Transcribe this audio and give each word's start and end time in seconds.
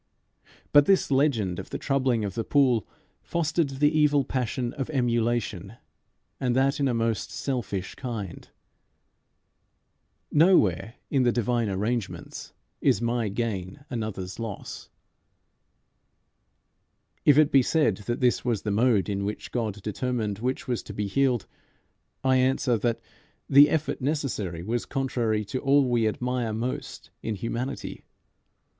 But 0.73 0.87
this 0.87 1.11
legend 1.11 1.59
of 1.59 1.69
the 1.69 1.77
troubling 1.77 2.25
of 2.25 2.33
the 2.33 2.43
pool 2.43 2.87
fostered 3.21 3.69
the 3.69 3.95
evil 3.95 4.23
passion 4.23 4.73
of 4.73 4.89
emulation, 4.89 5.75
and 6.39 6.55
that 6.55 6.79
in 6.79 6.87
a 6.87 6.93
most 6.95 7.29
selfish 7.29 7.93
kind. 7.93 8.49
Nowhere 10.31 10.95
in 11.11 11.21
the 11.21 11.31
divine 11.31 11.69
arrangements 11.69 12.51
is 12.81 12.99
my 12.99 13.29
gain 13.29 13.85
another's 13.91 14.39
loss. 14.39 14.89
If 17.23 17.37
it 17.37 17.51
be 17.51 17.61
said 17.61 17.97
that 18.07 18.21
this 18.21 18.43
was 18.43 18.63
the 18.63 18.71
mode 18.71 19.07
in 19.07 19.23
which 19.23 19.51
God 19.51 19.79
determined 19.83 20.39
which 20.39 20.67
was 20.67 20.81
to 20.81 20.95
be 20.95 21.05
healed, 21.05 21.45
I 22.23 22.37
answer 22.37 22.75
that 22.79 22.99
the 23.47 23.69
effort 23.69 24.01
necessary 24.01 24.63
was 24.63 24.87
contrary 24.87 25.45
to 25.45 25.59
all 25.59 25.87
we 25.87 26.07
admire 26.07 26.53
most 26.53 27.11
in 27.21 27.35
humanity. 27.35 28.03